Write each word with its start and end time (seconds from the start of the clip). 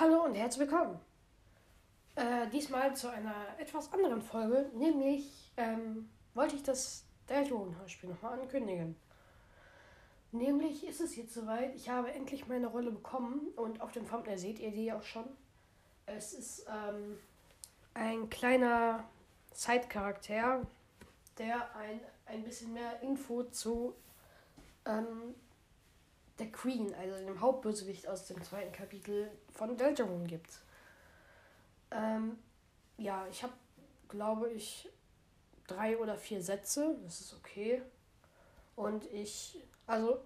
Hallo 0.00 0.22
und 0.22 0.36
herzlich 0.36 0.70
willkommen. 0.70 0.96
Äh, 2.14 2.46
diesmal 2.50 2.94
zu 2.94 3.10
einer 3.10 3.34
etwas 3.58 3.92
anderen 3.92 4.22
Folge, 4.22 4.70
nämlich 4.72 5.50
ähm, 5.56 6.08
wollte 6.34 6.54
ich 6.54 6.62
das 6.62 7.04
Delton-Hörspiel 7.28 8.10
nochmal 8.10 8.38
ankündigen. 8.38 8.94
Nämlich 10.30 10.86
ist 10.86 11.00
es 11.00 11.16
jetzt 11.16 11.34
soweit, 11.34 11.74
ich 11.74 11.88
habe 11.88 12.12
endlich 12.12 12.46
meine 12.46 12.68
Rolle 12.68 12.92
bekommen 12.92 13.48
und 13.56 13.80
auf 13.80 13.90
dem 13.90 14.08
Thumbnail 14.08 14.38
seht 14.38 14.60
ihr 14.60 14.70
die 14.70 14.92
auch 14.92 15.02
schon. 15.02 15.24
Es 16.06 16.32
ist 16.32 16.66
ähm, 16.68 17.18
ein 17.94 18.30
kleiner 18.30 19.02
Side-Charakter, 19.52 20.64
der 21.38 21.74
ein, 21.74 22.00
ein 22.26 22.44
bisschen 22.44 22.72
mehr 22.72 23.02
Info 23.02 23.42
zu 23.42 23.96
ähm, 24.86 25.34
der 26.38 26.50
Queen, 26.52 26.94
also 26.94 27.16
dem 27.24 27.40
Hauptbösewicht 27.40 28.08
aus 28.08 28.26
dem 28.26 28.42
zweiten 28.42 28.72
Kapitel 28.72 29.30
von 29.52 29.76
Deltarune 29.76 30.26
gibt. 30.26 30.60
Ähm, 31.90 32.38
ja, 32.96 33.26
ich 33.30 33.42
habe, 33.42 33.52
glaube 34.08 34.50
ich, 34.50 34.88
drei 35.66 35.98
oder 35.98 36.16
vier 36.16 36.42
Sätze. 36.42 36.96
Das 37.04 37.20
ist 37.20 37.34
okay. 37.34 37.82
Und 38.76 39.04
ich, 39.12 39.62
also, 39.86 40.20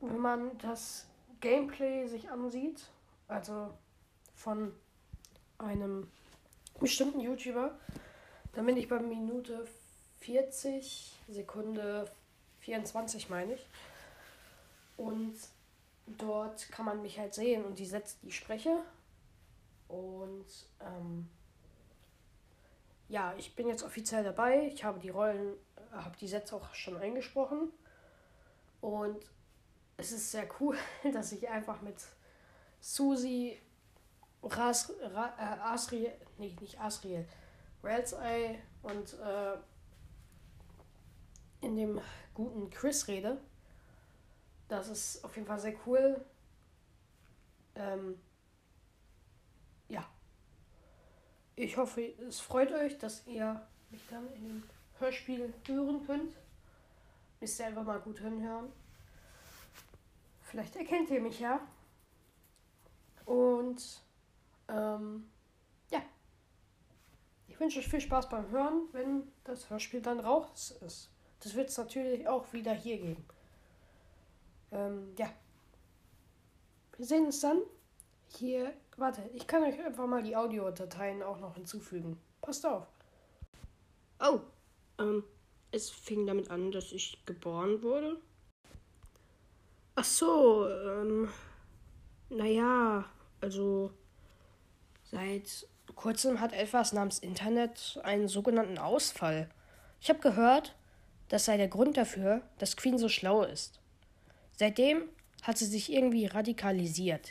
wenn 0.00 0.18
man 0.18 0.56
das 0.58 1.06
Gameplay 1.40 2.06
sich 2.06 2.30
ansieht, 2.30 2.86
also 3.28 3.74
von 4.34 4.72
einem 5.58 6.10
bestimmten 6.80 7.20
YouTuber, 7.20 7.78
dann 8.54 8.66
bin 8.66 8.76
ich 8.76 8.88
bei 8.88 8.98
Minute 8.98 9.66
40, 10.20 11.18
Sekunde 11.28 12.10
24, 12.60 13.28
meine 13.28 13.54
ich. 13.54 13.66
Und 14.96 15.36
dort 16.06 16.70
kann 16.70 16.86
man 16.86 17.02
mich 17.02 17.18
halt 17.18 17.34
sehen 17.34 17.64
und 17.64 17.78
die 17.78 17.86
Sätze, 17.86 18.16
die 18.22 18.28
ich 18.28 18.36
spreche. 18.36 18.78
Und 19.88 20.46
ähm, 20.80 21.28
ja, 23.08 23.34
ich 23.36 23.54
bin 23.54 23.68
jetzt 23.68 23.82
offiziell 23.82 24.24
dabei. 24.24 24.66
Ich 24.66 24.84
habe 24.84 24.98
die 24.98 25.10
Rollen, 25.10 25.54
äh, 25.76 25.96
habe 25.96 26.16
die 26.18 26.28
Sätze 26.28 26.56
auch 26.56 26.74
schon 26.74 26.96
eingesprochen. 26.96 27.72
Und 28.80 29.24
es 29.96 30.12
ist 30.12 30.30
sehr 30.30 30.48
cool, 30.60 30.76
dass 31.12 31.32
ich 31.32 31.48
einfach 31.48 31.82
mit 31.82 31.96
Susi 32.80 33.60
Ras, 34.42 34.92
Ra, 35.00 35.34
äh, 35.38 35.60
Asriel, 35.60 36.12
nee, 36.38 36.54
nicht 36.60 36.80
Asriel, 36.80 37.26
Ralsei 37.82 38.62
und 38.82 39.14
äh, 39.14 39.56
in 41.60 41.76
dem 41.76 42.00
guten 42.34 42.70
Chris 42.70 43.08
rede. 43.08 43.40
Das 44.68 44.88
ist 44.88 45.24
auf 45.24 45.34
jeden 45.36 45.46
Fall 45.46 45.58
sehr 45.58 45.74
cool. 45.86 46.24
Ähm, 47.74 48.18
ja. 49.88 50.04
Ich 51.54 51.76
hoffe, 51.76 52.02
es 52.28 52.40
freut 52.40 52.72
euch, 52.72 52.98
dass 52.98 53.26
ihr 53.26 53.66
mich 53.90 54.02
dann 54.10 54.30
in 54.34 54.48
dem 54.48 54.62
Hörspiel 54.98 55.54
hören 55.66 56.04
könnt. 56.06 56.36
Müsst 57.40 57.60
ihr 57.60 57.66
einfach 57.66 57.84
mal 57.84 58.00
gut 58.00 58.18
hinhören. 58.18 58.72
Vielleicht 60.42 60.76
erkennt 60.76 61.10
ihr 61.10 61.20
mich 61.20 61.40
ja. 61.40 61.60
Und 63.24 64.02
ähm, 64.68 65.28
ja. 65.90 66.02
Ich 67.48 67.58
wünsche 67.60 67.78
euch 67.78 67.88
viel 67.88 68.00
Spaß 68.00 68.28
beim 68.28 68.50
Hören, 68.50 68.88
wenn 68.92 69.32
das 69.44 69.70
Hörspiel 69.70 70.00
dann 70.00 70.20
raus 70.20 70.72
ist. 70.84 71.10
Das 71.40 71.54
wird 71.54 71.68
es 71.68 71.78
natürlich 71.78 72.26
auch 72.26 72.52
wieder 72.52 72.72
hier 72.72 72.98
geben. 72.98 73.24
Ähm, 74.76 75.14
ja. 75.18 75.30
Wir 76.96 77.06
sehen 77.06 77.26
uns 77.26 77.40
dann. 77.40 77.62
Hier, 78.28 78.72
warte, 78.96 79.22
ich 79.34 79.46
kann 79.46 79.62
euch 79.62 79.78
einfach 79.82 80.06
mal 80.06 80.22
die 80.22 80.36
Audiodateien 80.36 81.22
auch 81.22 81.38
noch 81.38 81.54
hinzufügen. 81.54 82.20
Passt 82.42 82.66
auf. 82.66 82.86
Oh, 84.20 84.40
ähm, 84.98 85.24
es 85.70 85.90
fing 85.90 86.26
damit 86.26 86.50
an, 86.50 86.70
dass 86.70 86.92
ich 86.92 87.24
geboren 87.24 87.82
wurde. 87.82 88.20
Ach 89.94 90.04
so, 90.04 90.68
ähm, 90.68 91.30
naja, 92.28 93.04
also 93.40 93.92
seit 95.04 95.66
kurzem 95.94 96.40
hat 96.40 96.52
etwas 96.52 96.92
namens 96.92 97.18
Internet 97.20 97.98
einen 98.02 98.28
sogenannten 98.28 98.78
Ausfall. 98.78 99.48
Ich 100.00 100.10
habe 100.10 100.18
gehört, 100.18 100.76
das 101.28 101.46
sei 101.46 101.56
der 101.56 101.68
Grund 101.68 101.96
dafür, 101.96 102.42
dass 102.58 102.76
Queen 102.76 102.98
so 102.98 103.08
schlau 103.08 103.42
ist. 103.42 103.80
Seitdem 104.56 105.02
hat 105.42 105.58
sie 105.58 105.66
sich 105.66 105.92
irgendwie 105.92 106.26
radikalisiert. 106.26 107.30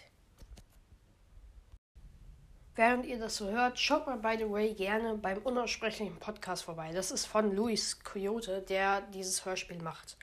Während 2.76 3.06
ihr 3.06 3.18
das 3.18 3.38
so 3.38 3.50
hört, 3.50 3.80
schaut 3.80 4.06
mal 4.06 4.18
by 4.18 4.36
the 4.38 4.50
way 4.50 4.74
gerne 4.74 5.16
beim 5.16 5.38
unaussprechlichen 5.40 6.18
Podcast 6.18 6.64
vorbei. 6.64 6.92
Das 6.94 7.10
ist 7.10 7.26
von 7.26 7.56
Luis 7.56 8.04
Coyote, 8.04 8.62
der 8.62 9.02
dieses 9.14 9.46
Hörspiel 9.46 9.82
macht. 9.82 10.18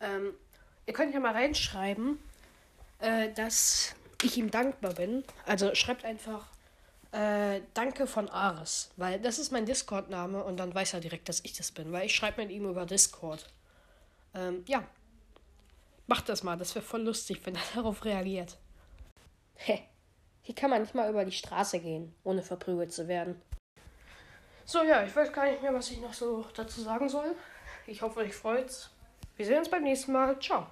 Ähm, 0.00 0.32
ihr 0.86 0.94
könnt 0.94 1.12
ja 1.12 1.20
mal 1.20 1.32
reinschreiben, 1.32 2.18
äh, 3.00 3.32
dass 3.34 3.94
ich 4.22 4.38
ihm 4.38 4.50
dankbar 4.50 4.94
bin. 4.94 5.24
Also 5.44 5.74
schreibt 5.74 6.04
einfach 6.04 6.48
äh, 7.12 7.60
Danke 7.74 8.06
von 8.06 8.28
Ares, 8.30 8.90
weil 8.96 9.20
das 9.20 9.38
ist 9.38 9.52
mein 9.52 9.66
Discord-Name 9.66 10.42
und 10.42 10.56
dann 10.56 10.74
weiß 10.74 10.94
er 10.94 11.00
direkt, 11.00 11.28
dass 11.28 11.40
ich 11.44 11.52
das 11.52 11.70
bin, 11.70 11.92
weil 11.92 12.06
ich 12.06 12.14
schreibe 12.16 12.42
mit 12.42 12.50
ihm 12.50 12.68
über 12.68 12.86
Discord. 12.86 13.46
Ähm, 14.34 14.64
ja, 14.66 14.84
Mach 16.08 16.22
das 16.22 16.42
mal, 16.42 16.56
das 16.56 16.74
wäre 16.74 16.84
voll 16.84 17.02
lustig, 17.02 17.42
wenn 17.44 17.54
er 17.54 17.62
darauf 17.74 18.04
reagiert. 18.04 18.56
Hä, 19.54 19.82
hier 20.42 20.54
kann 20.54 20.70
man 20.70 20.80
nicht 20.82 20.94
mal 20.94 21.08
über 21.10 21.24
die 21.24 21.32
Straße 21.32 21.78
gehen, 21.78 22.14
ohne 22.24 22.42
verprügelt 22.42 22.92
zu 22.92 23.06
werden. 23.06 23.40
So, 24.64 24.82
ja, 24.82 25.04
ich 25.04 25.14
weiß 25.14 25.32
gar 25.32 25.44
nicht 25.44 25.62
mehr, 25.62 25.74
was 25.74 25.90
ich 25.90 26.00
noch 26.00 26.14
so 26.14 26.46
dazu 26.54 26.80
sagen 26.80 27.08
soll. 27.08 27.34
Ich 27.86 28.02
hoffe, 28.02 28.20
euch 28.20 28.34
freut's. 28.34 28.90
Wir 29.36 29.46
sehen 29.46 29.58
uns 29.58 29.70
beim 29.70 29.82
nächsten 29.82 30.12
Mal. 30.12 30.38
Ciao. 30.40 30.66